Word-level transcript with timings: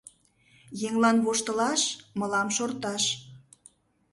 Еҥлан— 0.87 1.17
воштылаш 1.25 1.81
мылам— 2.19 2.47
шорташ. 2.57 3.03